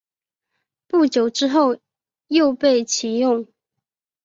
[0.87, 1.77] 不久之后
[2.27, 3.47] 又被起用。